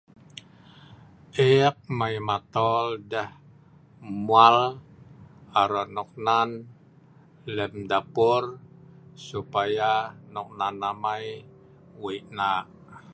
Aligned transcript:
Eek 1.49 1.77
mai 1.97 2.15
matol 2.27 2.85
deh 3.11 3.29
arok 5.61 5.89
NOKNAN 5.95 6.49
lem 7.55 7.73
lepron. 7.89 8.45
Dei 9.51 9.75
tah 9.87 10.03
NOKNAN 10.35 10.75
Wei 12.01 12.19
na’ 12.37 12.49